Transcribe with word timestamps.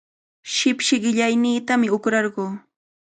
Shipshi 0.53 0.95
qillayniitami 1.03 1.87
uqrarquu. 1.99 2.45